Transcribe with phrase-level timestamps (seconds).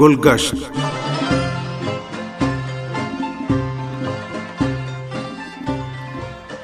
[0.00, 0.54] گلگشت۔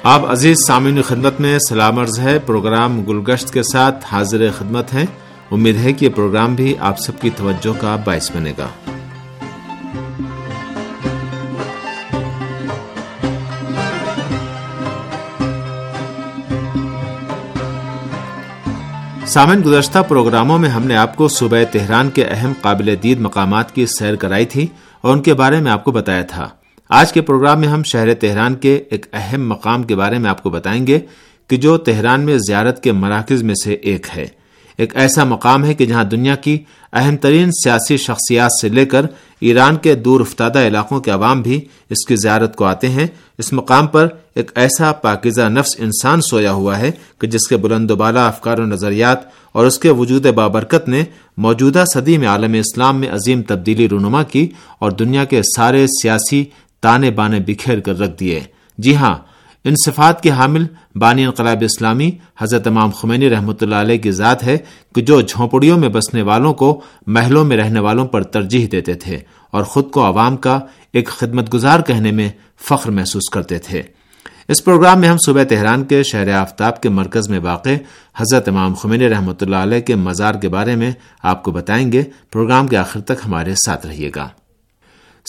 [0.03, 5.05] آپ عزیز سامعین خدمت میں سلام عرض ہے۔ پروگرام گلگشت کے ساتھ حاضر خدمت ہیں۔
[5.51, 8.92] امید ہے کہ یہ پروگرام بھی آپ سب کی توجہ کا باعث بنے گا۔
[19.33, 23.75] سامن گزشتہ پروگراموں میں ہم نے آپ کو صوبہ تہران کے اہم قابل دید مقامات
[23.75, 24.67] کی سیر کرائی تھی
[25.01, 26.49] اور ان کے بارے میں آپ کو بتایا تھا۔
[26.89, 30.43] آج کے پروگرام میں ہم شہر تہران کے ایک اہم مقام کے بارے میں آپ
[30.43, 30.99] کو بتائیں گے
[31.47, 34.27] کہ جو تہران میں زیارت کے مراکز میں سے ایک ہے۔
[34.77, 39.05] ایک ایسا مقام ہے کہ جہاں دنیا کی اہم ترین سیاسی شخصیات سے لے کر
[39.43, 43.07] ایران کے دور افتادہ علاقوں کے عوام بھی اس کی زیارت کو آتے ہیں۔
[43.37, 47.91] اس مقام پر ایک ایسا پاکیزہ نفس انسان سویا ہوا ہے کہ جس کے بلند
[47.91, 49.19] و بالا افکار و نظریات
[49.51, 51.03] اور اس کے وجود بابرکت نے
[51.37, 54.47] موجودہ صدی میں عالم اسلام میں عظیم تبدیلی رونما کی
[54.79, 56.43] اور دنیا کے سارے سیاسی
[56.81, 58.39] تانے بانے بکھیر کر رکھ دیے۔
[58.77, 59.15] جی ہاں
[59.65, 64.43] ان صفات کے حامل بانی انقلاب اسلامی حضرت امام خمینی رحمۃ اللہ علیہ کی ذات
[64.43, 64.57] ہے
[64.95, 69.19] کہ جو جھونپڑیوں میں بسنے والوں کو محلوں میں رہنے والوں پر ترجیح دیتے تھے۔
[69.53, 70.59] اور خود کو عوام کا
[70.93, 72.29] ایک خدمت گزار کہنے میں
[72.69, 73.81] فخر محسوس کرتے تھے۔
[74.47, 77.69] اس پروگرام میں ہم صبح تہران کے شہر آفتاب کے مرکز میں واقع
[78.17, 80.91] حضرت امام خمینی رحمۃ اللہ علیہ کے مزار کے بارے میں
[81.23, 84.27] آپ کو بتائیں گے۔ پروگرام کے آخر تک ہمارے ساتھ رہیے گا۔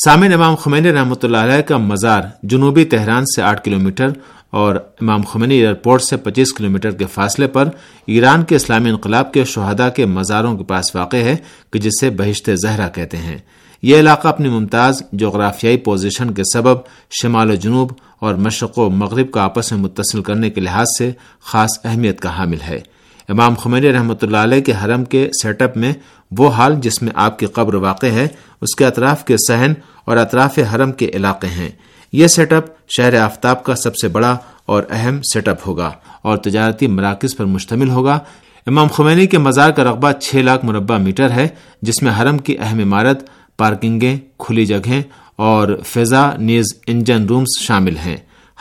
[0.04, 4.08] سامع امام خمینی رحمۃ اللہ علیہ کا مزار جنوبی تہران سے آٹھ کلومیٹر
[4.50, 7.68] اور امام خمینی ایئرپورٹ سے پچیس کلومیٹر کے فاصلے پر
[8.06, 11.36] ایران کے اسلامی انقلاب کے شہداء کے مزاروں کے پاس واقع ہے
[11.72, 13.38] کہ جسے بہشت زہرا کہتے ہیں۔
[13.84, 16.76] یہ علاقہ اپنی ممتاز جغرافیائی پوزیشن کے سبب
[17.22, 21.10] شمال و جنوب اور مشرق و مغرب کو آپس میں متصل کرنے کے لحاظ سے
[21.42, 22.80] خاص اہمیت کا حامل ہے۔
[23.28, 25.92] امام خمینی رحمۃ اللہ علیہ کے حرم کے سیٹ اپ میں
[26.38, 28.28] وہ حال جس میں آپ کی قبر واقع ہے،
[28.60, 29.72] اس کے اطراف کے سہن
[30.04, 31.68] اور اطراف حرم کے علاقے ہیں۔
[32.12, 35.90] یہ سیٹ اپ شہر آفتاب کا سب سے بڑا اور اہم سیٹ اپ ہوگا
[36.22, 38.18] اور تجارتی مراکز پر مشتمل ہوگا۔
[38.66, 41.48] امام خمینی کے مزار کا رقبہ چھ لاکھ مربع میٹر ہے،
[41.82, 45.02] جس میں حرم کی اہم عمارت پارکنگیں کھلی جگہیں
[45.36, 48.16] اور فضا نیز انجن رومز شامل ہیں۔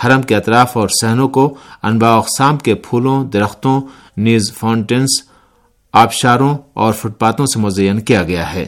[0.06, 3.81] حرم کے اطراف اور سہنوں کو انواع اقسام کے پھولوں، درختوں،
[4.18, 5.09] نیز فاؤنٹینس
[5.94, 8.66] آبشاروں اور فٹ پاتھوں سے مزین کیا گیا ہے۔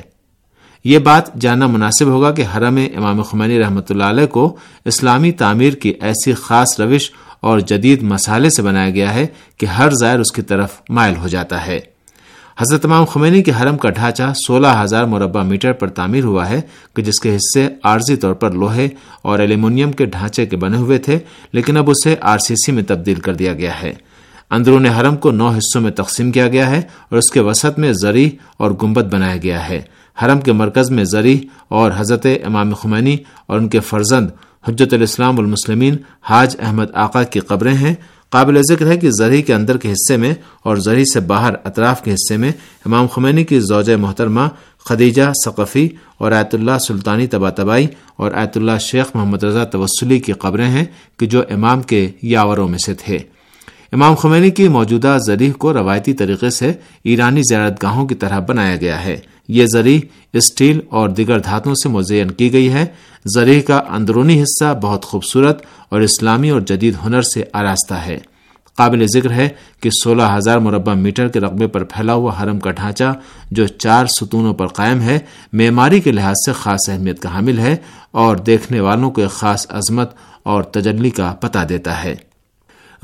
[0.84, 4.56] یہ بات جاننا مناسب ہوگا کہ حرم امام خمینی رحمۃ اللہ علیہ کو
[4.86, 9.90] اسلامی تعمیر کی ایسی خاص روش اور جدید مسالے سے بنایا گیا ہے کہ ہر
[9.90, 11.80] زائر اس کی طرف مائل ہو جاتا ہے۔
[12.60, 16.62] حضرت امام خمینی کے حرم کا ڈھانچہ سولہ ہزار مربع میٹر پر تعمیر ہوا ہے،
[16.94, 18.88] کہ جس کے حصے عارضی طور پر لوہے
[19.22, 21.20] اور ایلومینیم کے ڈھانچے کے بنے ہوئے تھے،
[21.52, 23.94] لیکن اب اسے آر سی سی میں تبدیل کر دیا گیا ہے۔
[24.52, 27.94] اندرون حرم کو نو حصوں میں تقسیم کیا گیا ہے اور اس کے وسط میں
[27.94, 29.82] زری اور گمبت بنایا گیا ہے۔
[30.24, 33.18] حرم کے مرکز میں زری اور حضرت امام خمینی
[33.48, 34.30] اور ان کے فرزند
[34.68, 37.96] حجت الاسلام المسلمین حاج احمد آقا کی قبریں ہیں
[38.30, 42.04] قابل ذکر ہے کہ زرعی کے اندر کے حصے میں اور زرعی سے باہر اطراف
[42.04, 42.52] کے حصے میں
[42.86, 44.42] امام خمینی کی زوجہ محترمہ
[44.86, 47.88] خدیجہ ثقفی اور آیت اللہ سلطانی تبا تبائی
[48.18, 50.86] اور آیت اللہ شیخ محمد رضا توسلی کی قبریں ہیں
[51.20, 53.18] کہ جو امام کے یاوروں میں سے تھے۔
[53.92, 58.76] امام خمینی کی موجودہ زریح کو روایتی طریقے سے ایرانی زیارت گاہوں کی طرح بنایا
[58.76, 60.02] گیا ہے۔ یہ زری
[60.34, 62.86] اسٹیل اور دیگر دھاتوں سے مزین کی گئی ہے۔
[63.26, 68.20] زری کا اندرونی حصہ بہت خوبصورت اور اسلامی اور جدید ہنر سے آراستہ ہے۔
[68.76, 72.72] قابل ذکر ہے کہ سولہ ہزار مربع میٹر کے رقبے پر پھیلا ہوا حرم کا
[72.72, 73.14] ڈھانچہ،
[73.52, 75.20] جو چار ستونوں پر قائم ہے،
[75.54, 77.76] معماری کے لحاظ سے خاص اہمیت کا حامل ہے
[78.12, 80.12] اور دیکھنے والوں کو ایک خاص عظمت
[80.44, 82.16] اور تجلی کا پتہ دیتا ہے۔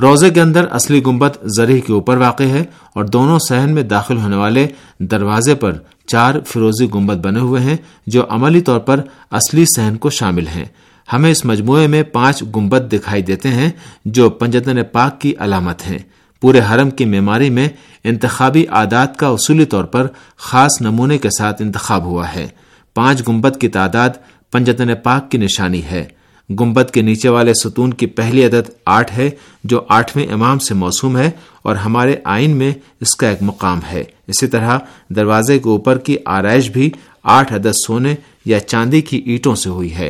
[0.02, 2.64] روزے کے اندر اصلی گنبد زرح کے اوپر واقع ہے
[2.96, 4.68] اور دونوں سہن میں داخل ہونے والے
[5.00, 5.74] دروازے پر
[6.12, 7.78] چار فیروزی گنبد بنے ہوئے ہیں
[8.08, 9.00] جو عملی طور پر
[9.32, 10.66] اصلی سہن کو شامل ہیں۔
[11.14, 13.70] ہمیں اس مجموعے میں پانچ گنبد دکھائی دیتے ہیں
[14.06, 15.98] جو پنجتن پاک کی علامت ہیں۔
[16.42, 17.70] پورے حرم کی معماری میں
[18.04, 20.08] انتخابی عادات کا اصولی طور پر
[20.38, 22.48] خاص نمونے کے ساتھ انتخاب ہوا ہے۔
[22.94, 24.10] پانچ گنبد کی تعداد
[24.52, 26.04] پنجتن پاک کی نشانی ہے۔
[26.60, 29.30] گمبد کے نیچے والے ستون کی پہلی عدد آٹھ ہے،
[29.64, 34.04] جو آٹھویں امام سے موسوم ہے۔ اور ہمارے آئین میں اس کا ایک مقام ہے۔
[34.28, 34.80] اسی طرح
[35.10, 36.92] دروازے کے اوپر کی آرائش بھی
[37.24, 38.16] آٹھ عدد سونے
[38.46, 40.10] یا چاندی کی اینٹوں سے ہوئی ہے۔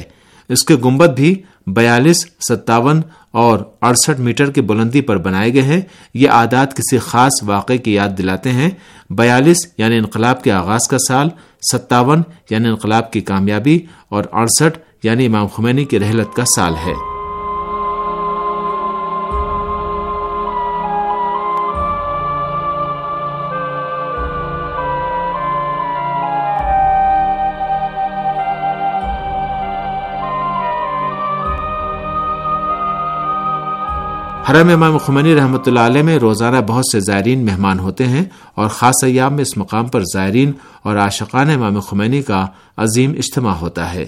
[0.50, 3.02] اس کے گمبد بھی بیالیس، ستاون
[3.32, 5.82] اور اڑسٹھ میٹر کی بلندی پر بنائے گئے ہیں۔
[6.14, 8.70] یہ عادات کسی خاص واقعے کی یاد دلاتے ہیں۔
[9.10, 11.30] بیالیس یعنی انقلاب کے آغاز کا سال،
[11.72, 17.11] ستاون یعنی انقلاب کی کامیابی اور اڑسٹھ یعنی امام خمینی کی رحلت کا سال ہے۔
[34.50, 38.68] حرم امام خمنی رحمۃ اللہ علیہ میں روزانہ بہت سے زائرین مہمان ہوتے ہیں اور
[38.68, 40.52] خاص ایام میں اس مقام پر زائرین
[40.84, 42.48] اور عاشقان امام خمینی کا
[42.78, 44.06] عظیم اجتماع ہوتا ہے۔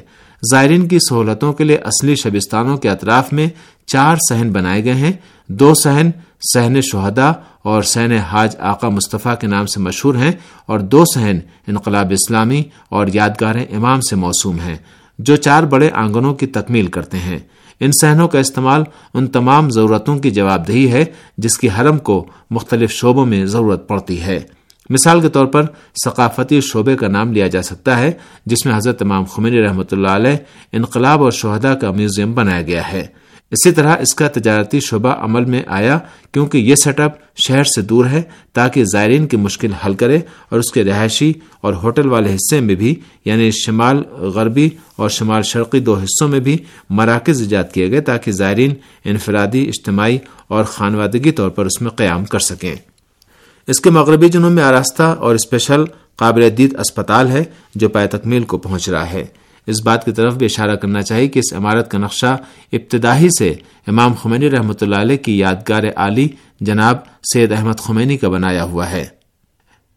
[0.52, 3.48] زائرین کی سہولتوں کے لیے اصلی شبستانوں کے اطراف میں
[3.86, 5.12] چار سہن بنائے گئے ہیں۔
[5.48, 6.10] دو سہن
[6.54, 7.32] سہن شہدا
[7.64, 10.32] اور سہن حاج آقا مصطفیٰ کے نام سے مشہور ہیں
[10.66, 14.76] اور دو سہن انقلاب اسلامی اور یادگار امام سے موسوم ہیں۔
[15.20, 17.40] جو چار بڑے آنگنوں کی تکمیل کرتے ہیں۔
[17.80, 18.84] ان سہنوں کا استعمال
[19.14, 21.06] ان تمام ضرورتوں کی جواب دہی ہے،
[21.38, 24.40] جس کی حرم کو مختلف شعبوں میں ضرورت پڑتی ہے۔
[24.90, 25.64] مثال کے طور پر،
[26.06, 28.12] ثقافتی شعبے کا نام لیا جا سکتا ہے،
[28.46, 30.38] جس میں حضرت امام خمینی رحمۃ اللہ علیہ
[30.72, 33.08] انقلاب اور شہدا کا میوزیم بنایا گیا ہے۔
[33.54, 36.00] اسی طرح اس کا تجارتی شعبہ عمل میں آیا
[36.32, 37.12] کیونکہ یہ سیٹ اپ
[37.48, 38.22] شہر سے دور ہے
[38.54, 40.20] تاکہ زائرین کی مشکل حل کرے
[40.50, 42.96] اور اس کے رہائشی اور ہوٹل والے حصے میں بھی
[43.26, 46.58] یعنی شمال غربی اور شمال شرقی دو حصوں میں بھی
[46.90, 48.74] مراکز ایجاد کیے گئے تاکہ زائرین
[49.06, 50.18] انفرادی، اجتماعی
[50.48, 52.76] اور خانوادگی طور پر اس میں قیام کر سکیں۔
[53.68, 55.84] اس کے مغربی جنوب میں آراستہ اور اسپیشل
[56.16, 57.44] قابل دید اسپتال ہے
[57.76, 59.26] جو پائے تکمیل کو پہنچ رہا ہے۔
[59.68, 62.38] اس بات کی طرف بھی اشارہ کرنا چاہیے کہ اس عمارت کا نقشہ
[62.74, 63.54] ابتدائی سے
[63.88, 66.28] امام خمینی رحمۃ اللہ علیہ کی یادگار عالی
[66.62, 66.98] جناب
[67.34, 69.06] سید احمد خمینی کا بنایا ہوا ہے۔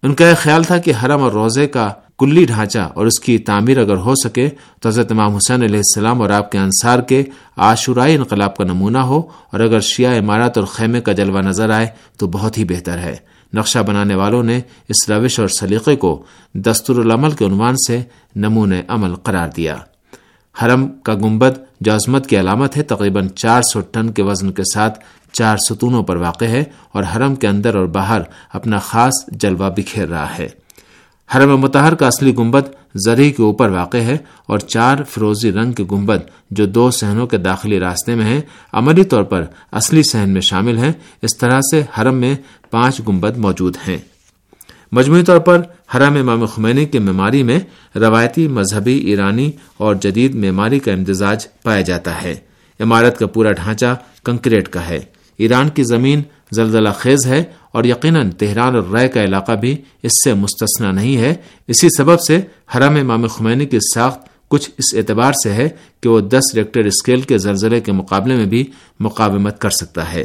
[0.03, 3.39] ان کا یہ خیال تھا کہ حرم اور روزے کا کلی ڈھانچہ اور اس کی
[3.39, 4.49] تعمیر اگر ہو سکے
[4.81, 7.25] تو حضرت امام حسین علیہ السلام اور آپ کے انصار کے
[7.57, 9.23] عاشورائی انقلاب کا نمونہ ہو
[9.53, 11.87] اور اگر شیعہ عمارت اور خیمے کا جلوہ نظر آئے
[12.19, 13.17] تو بہت ہی بہتر ہے۔
[13.53, 16.23] نقشہ بنانے والوں نے اس روش اور سلیقے کو
[16.55, 18.03] دستور العمل کے عنوان سے
[18.37, 19.77] نمون عمل قرار دیا۔
[20.63, 24.63] حرم کا گنبد جو عظمت کی علامت ہے، تقریباً چار سو ٹن کے وزن کے
[24.75, 28.21] ساتھ چار ستونوں پر واقع ہے اور حرم کے اندر اور باہر
[28.53, 30.49] اپنا خاص جلوہ بکھیر رہا ہے۔
[31.35, 32.63] حرم متحر کا اصلی گنبد
[32.95, 36.19] زرعی کے اوپر واقع ہے اور چار فروزی رنگ کے گنبد
[36.51, 38.41] جو دو سہنوں کے داخلی راستے میں ہیں،
[38.73, 40.93] عملی طور پر اصلی سہن میں شامل ہیں۔
[41.23, 42.35] اس طرح سے حرم میں
[42.71, 43.99] پانچ گنبد موجود ہیں۔
[44.93, 45.63] مجموعی طور پر
[45.95, 47.61] حرم امام خمینی کی معماری میں
[47.97, 52.35] روایتی مذہبی، ایرانی اور جدید معماری کا امتزاج پایا جاتا ہے۔
[52.81, 55.01] عمارت کا پورا ڈھانچہ کنکریٹ کا ہے۔
[55.39, 56.23] ایران کی زمین
[56.53, 61.17] زلزلہ خیز ہے اور یقیناً تہران اور رائے کا علاقہ بھی اس سے مستثنا نہیں
[61.17, 61.35] ہے۔
[61.69, 62.41] اسی سبب سے
[62.77, 65.69] حرم امام خمینی کی ساخت کچھ اس اعتبار سے ہے
[66.01, 68.65] کہ وہ دس ریکٹر اسکیل کے زلزلے کے مقابلے میں بھی
[69.01, 70.25] مقاومت کر سکتا ہے۔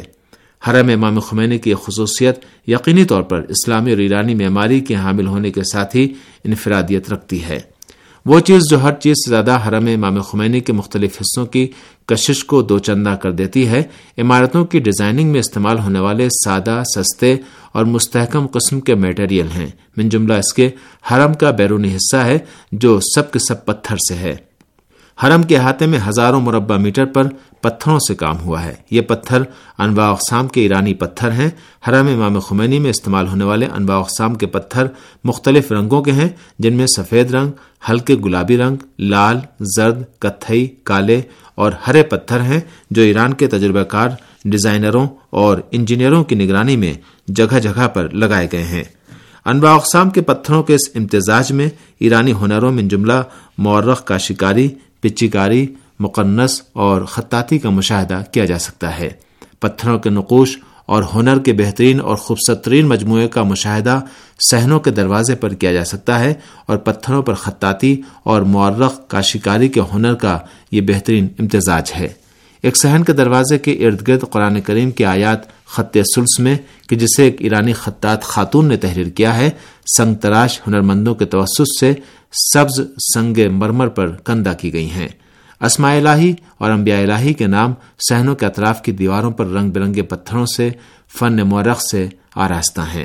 [0.68, 5.50] حرم امام خمینی کی خصوصیت یقینی طور پر اسلامی اور ایرانی معماری کے حامل ہونے
[5.50, 6.12] کے ساتھ ہی
[6.44, 7.71] انفرادیت رکھتی ہے۔
[8.26, 11.68] وہ چیز جو ہر چیز سے زیادہ حرم امام خمینی کے مختلف حصوں کی
[12.06, 13.82] کشش کو دو چندہ کر دیتی ہے،
[14.18, 17.36] عمارتوں کی ڈیزائننگ میں استعمال ہونے والے سادہ، سستے
[17.72, 19.66] اور مستحکم قسم کے میٹیریل ہیں۔
[19.96, 20.70] من جملہ اس کے
[21.10, 22.38] حرم کا بیرونی حصہ ہے
[22.72, 24.36] جو سب کے سب پتھر سے ہے۔
[25.24, 27.26] حرم کے احاطے میں ہزاروں مربع میٹر پر
[27.60, 29.42] پتھروں سے کام ہوا ہے۔ یہ پتھر
[29.78, 31.50] انواع اقسام کے ایرانی پتھر ہیں۔
[31.88, 34.86] حرم امام خمینی میں استعمال ہونے والے انواع اقسام کے پتھر
[35.24, 36.28] مختلف رنگوں کے ہیں،
[36.58, 37.50] جن میں سفید رنگ،
[37.90, 41.20] ہلکے گلابی رنگ، لال، زرد، کتھئی، کالے
[41.54, 42.60] اور ہرے پتھر ہیں
[42.90, 44.08] جو ایران کے تجربہ کار
[44.44, 46.94] ڈیزائنروں اور انجینئروں کی نگرانی میں
[47.28, 48.84] جگہ جگہ پر لگائے گئے ہیں۔
[49.44, 53.22] انواع اقسام کے پتھروں کے اس امتزاج میں ایرانی ہنروں میں جملہ
[53.58, 54.68] مورخ کا شکاری
[55.02, 55.66] پچیکاری
[56.00, 59.10] مقنس اور خطاطی کا مشاہدہ کیا جا سکتا ہے۔
[59.60, 64.00] پتھروں کے نقوش اور ہنر کے بہترین اور خوبصورت ترین مجموعے کا مشاہدہ
[64.50, 66.34] سہنوں کے دروازے پر کیا جا سکتا ہے
[66.66, 70.38] اور پتھروں پر خطاطی اور معرخ کاشیکاری کے ہنر کا
[70.70, 72.08] یہ بہترین امتزاج ہے۔
[72.62, 76.56] ایک سہن کے دروازے کے ارد گرد قرآن کریم کی آیات خط سلس میں
[76.92, 79.50] کہ جسے ایک ایرانی خطاط خاتون نے تحریر کیا ہے،
[79.96, 81.94] سنگ تراش ہنرمندوں کے توسط سے
[82.52, 82.80] سبز
[83.14, 85.08] سنگ مرمر پر کندہ کی گئی ہیں۔
[85.60, 87.74] اسماء الہی اور انبیاء الہی کے نام
[88.08, 90.70] سہنوں کے اطراف کی دیواروں پر رنگ برنگے پتھروں سے
[91.18, 93.04] فن مورخ سے آراستہ ہیں۔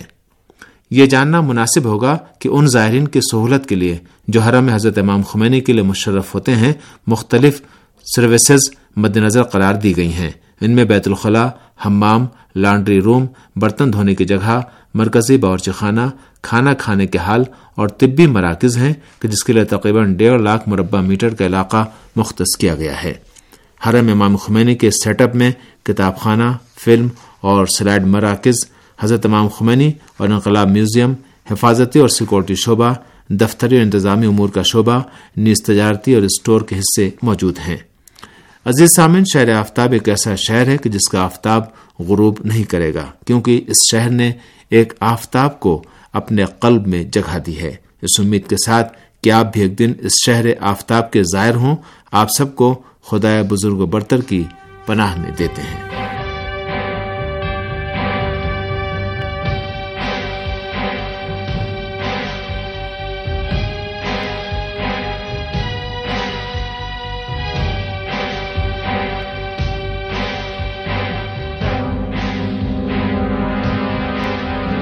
[0.91, 5.21] یہ جاننا مناسب ہوگا کہ ان زائرین کی سہولت کے لیے جو حرم حضرت امام
[5.21, 6.73] خمینی کے لیے مشرف ہوتے ہیں،
[7.07, 7.61] مختلف
[8.15, 11.47] سروسز مد نظر قرار دی گئی ہیں۔ ان میں بیت الخلاء،
[11.85, 14.61] حمام، لانڈری روم، برتن دھونے کی جگہ،
[14.93, 16.01] مرکزی باورچی خانہ،
[16.41, 17.43] کھانا کھانے کے حال
[17.75, 21.85] اور طبی مراکز ہیں کہ جس کے لیے تقریباً ڈیڑھ لاکھ مربع میٹر کا علاقہ
[22.15, 23.13] مختص کیا گیا ہے۔
[23.87, 25.51] حرم امام خمینی کے سیٹ اپ میں
[25.83, 26.51] کتاب خانہ،
[26.85, 27.07] فلم
[27.41, 28.55] اور سلائڈ مراکز،
[28.99, 31.13] حضرت امام خمینی اور انقلاب میوزیم،
[31.51, 32.93] حفاظتی اور سیکورٹی شعبہ،
[33.29, 34.99] دفتری اور انتظامی امور کا شعبہ،
[35.37, 37.77] نیز تجارتی اور اسٹور کے حصے موجود ہیں۔
[38.67, 41.63] عزیز سامن شہر آفتاب ایک ایسا شہر ہے کہ جس کا آفتاب
[41.99, 44.31] غروب نہیں کرے گا، کیونکہ اس شہر نے
[44.69, 45.83] ایک آفتاب کو
[46.13, 49.93] اپنے قلب میں جگہ دی ہے۔ اس امید کے ساتھ کہ آپ بھی ایک دن
[49.99, 51.75] اس شہر آفتاب کے ظاہر ہوں،
[52.11, 54.43] آپ سب کو خدا بزرگ و برتر کی
[54.85, 56.06] پناہ میں دیتے ہیں۔